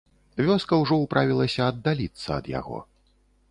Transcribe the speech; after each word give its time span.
Вёска 0.45 0.79
ўжо 0.83 0.97
ўправілася 1.01 1.61
аддаліцца 1.73 2.27
ад 2.39 2.45
яго. 2.59 2.83